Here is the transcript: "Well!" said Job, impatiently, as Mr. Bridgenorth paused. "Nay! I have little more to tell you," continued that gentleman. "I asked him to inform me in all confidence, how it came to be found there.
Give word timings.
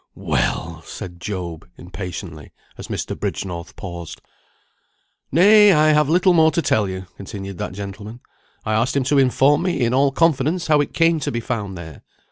"Well!" 0.15 0.81
said 0.81 1.19
Job, 1.21 1.69
impatiently, 1.77 2.51
as 2.75 2.87
Mr. 2.87 3.15
Bridgenorth 3.15 3.75
paused. 3.75 4.19
"Nay! 5.31 5.73
I 5.73 5.89
have 5.89 6.09
little 6.09 6.33
more 6.33 6.49
to 6.53 6.61
tell 6.63 6.89
you," 6.89 7.05
continued 7.17 7.59
that 7.59 7.73
gentleman. 7.73 8.19
"I 8.65 8.73
asked 8.73 8.95
him 8.97 9.03
to 9.03 9.19
inform 9.19 9.61
me 9.61 9.79
in 9.81 9.93
all 9.93 10.11
confidence, 10.11 10.65
how 10.65 10.81
it 10.81 10.95
came 10.95 11.19
to 11.19 11.31
be 11.31 11.39
found 11.39 11.77
there. 11.77 12.01